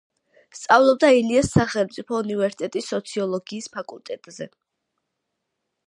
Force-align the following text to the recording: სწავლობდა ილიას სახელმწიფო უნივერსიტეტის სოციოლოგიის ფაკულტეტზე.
სწავლობდა 0.59 1.09
ილიას 1.17 1.51
სახელმწიფო 1.57 2.21
უნივერსიტეტის 2.23 2.89
სოციოლოგიის 2.95 3.71
ფაკულტეტზე. 3.77 4.49